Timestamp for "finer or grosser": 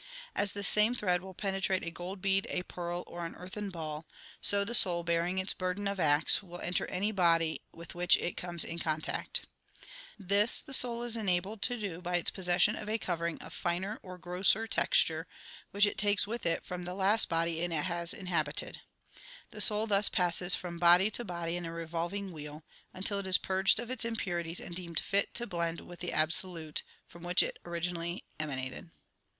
13.53-14.65